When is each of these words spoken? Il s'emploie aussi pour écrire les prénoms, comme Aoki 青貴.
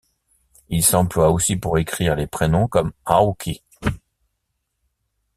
Il 0.69 0.83
s'emploie 0.83 1.29
aussi 1.29 1.57
pour 1.57 1.77
écrire 1.77 2.15
les 2.15 2.25
prénoms, 2.25 2.67
comme 2.67 2.91
Aoki 3.05 3.05
青貴. 3.05 3.61